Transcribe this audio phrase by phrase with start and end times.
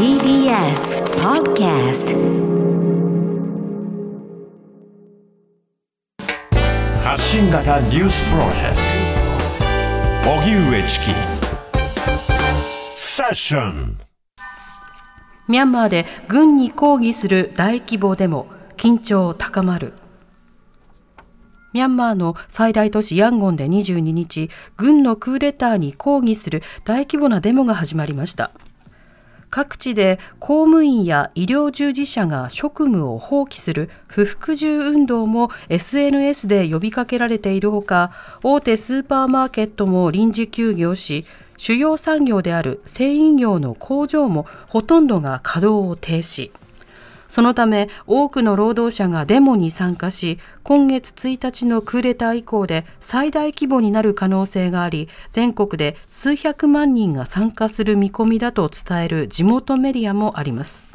[0.00, 2.16] TBS Podcast
[7.04, 8.76] 発信型ニュースプロジェク
[10.24, 10.30] ト。
[10.38, 11.12] 荻上チキ。
[12.94, 14.00] セッション。
[15.50, 18.46] ミャンマーで軍に抗議する大規模デモ
[18.78, 19.92] 緊張高まる。
[21.74, 24.48] ミャンマーの最大都市ヤンゴンで22日、
[24.78, 28.50] 軍のクーデターに抗議する大規模なデモが始まりました。
[29.50, 38.12] 各地で公務員や医療従事者が職務を放棄する不服従運動も SNS で呼びかけられているほか、
[38.44, 46.52] 大手スーパーマーケットも臨時休業し、主要産業である繊維業の工場もほとんどが稼働を停止。
[47.30, 60.88] そのため多くの労働者がデモに参加し今月1日のクーデター以降で最大規模になる可能性があり全国で数百万人が参加する見込みだと伝える地元メディアもあります。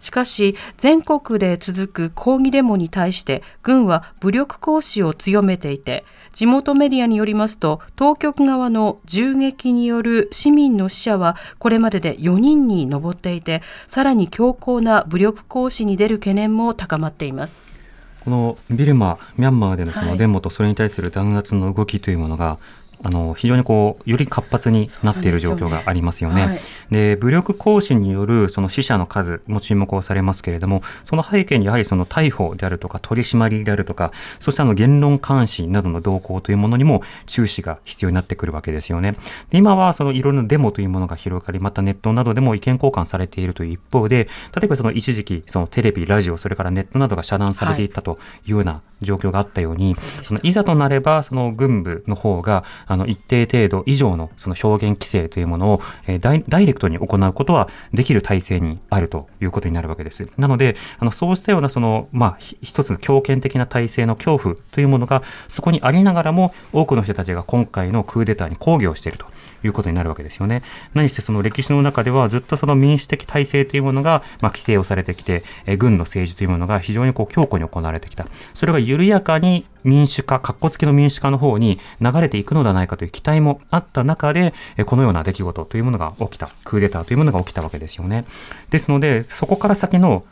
[0.00, 17.86] しかし全国で続く抗議デモに対して軍は武力行使を強めていて地元メディアによりますと当局側の銃撃による市民の死者はこれまでで4人に上っていてさらに強硬な武力行使に出る懸念も高まっています。
[18.26, 22.58] このビルマ、ミャンマーでのそのデモとそれに対する弾圧の動きというものが、
[23.02, 26.60] あの非常にこうより活発になっている状況がありますよね。
[26.90, 39.16] で、ねはい、武力行使によるその死者の数も注目をされますけれども、その背景にやはりその逮捕であるとか取り締まりであるとか、そしてあの言論監視などの動向というものにも注視が必要になってくるわけですよね。
[39.50, 60.28] で今はそのいろいろなデモというものが広がり、またネットなどでも意見交換されているという一方で、例えばその一時期そのテレビ、ラジオ、それからネットなどが遮断されていったというような状況があったように、はい、そのいざとなればその軍部の方があの一定程度以上のその表現規制というものを、えダイレクトに行うことはできる体制にあるということになるわけです。
[60.36, 69.26] なので、あのそうしたようなその、まあ、一つの強権的な体制の恐怖というものがそこにありながらも多くの人たちが今回のクーデターに抗議をしていると。
[69.64, 70.62] いうことになるわけですよね。
[70.94, 78.26] 何してその歴史の中ではずっとその民主的体制というものが、まあ、規制をされてきて、え軍の政治というものが非常にこう強固に行われてきた。
[78.54, 84.52] それが緩やかに民主化、格好付きの民主化の方に流れていくのではないかという期待もあった中で、
[84.84, 88.26] このような出来事というものが起きた、クーデターというものが起きたわけですよね。
[88.70, 90.24] ですので、そこから先の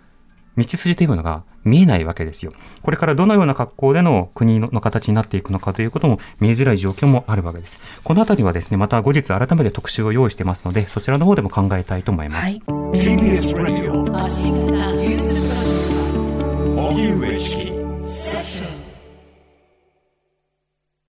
[0.57, 2.53] 道筋というものが見えないわけですよ。
[2.83, 7.81] これからどのような格好での国の形になっていくのかということも見えづらい状況もあるわけです。
[8.05, 12.43] このあたりはですね、また後日改めて特集を用意してますので、そちらの方でも考えたいと思います。
[12.43, 12.63] はい、